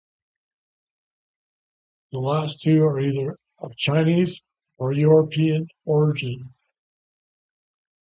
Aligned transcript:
The 2.11 2.17
last 2.17 2.61
two 2.61 2.81
are 2.83 2.99
either 2.99 3.37
of 3.59 3.75
Chinese 3.75 4.41
or 4.79 4.93
European 4.93 5.67
origin. 5.85 6.55